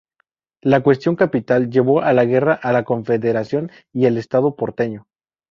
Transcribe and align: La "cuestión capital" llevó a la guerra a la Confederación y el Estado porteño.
La 0.63 0.81
"cuestión 0.81 1.15
capital" 1.15 1.69
llevó 1.69 2.01
a 2.01 2.11
la 2.11 2.25
guerra 2.25 2.55
a 2.55 2.73
la 2.73 2.83
Confederación 2.85 3.69
y 3.93 4.07
el 4.07 4.17
Estado 4.17 4.55
porteño. 4.55 5.05